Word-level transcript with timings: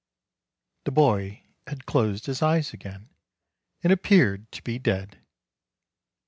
The 0.85 0.91
boy 0.91 1.43
had 1.67 1.85
closed 1.85 2.25
his 2.25 2.41
eyes 2.41 2.73
again, 2.73 3.09
and 3.83 3.93
appeared 3.93 4.51
to 4.53 4.63
be 4.63 4.79
dead. 4.79 5.19